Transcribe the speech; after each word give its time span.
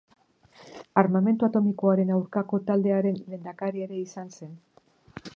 Armamentu 1.01 1.45
atomikoaren 1.47 2.13
aurkako 2.15 2.59
taldearen 2.69 3.19
lehendakari 3.25 3.85
ere 3.89 3.99
izan 4.07 4.33
zen. 4.41 4.57